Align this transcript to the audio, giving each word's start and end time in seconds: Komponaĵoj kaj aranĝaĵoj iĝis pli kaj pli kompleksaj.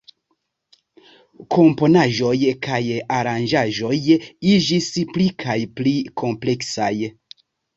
Komponaĵoj 1.55 2.31
kaj 2.67 2.79
aranĝaĵoj 3.19 3.93
iĝis 4.55 4.89
pli 5.13 5.29
kaj 5.45 5.59
pli 5.79 5.95
kompleksaj. 6.25 6.93